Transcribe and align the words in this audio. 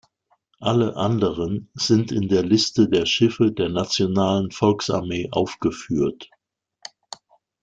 Alle 0.59 0.95
anderen 0.95 1.69
sind 1.75 2.11
in 2.11 2.27
der 2.27 2.41
Liste 2.41 2.89
der 2.89 3.05
Schiffe 3.05 3.51
der 3.51 3.69
Nationalen 3.69 4.49
Volksarmee 4.49 5.29
aufgeführt. 5.31 6.27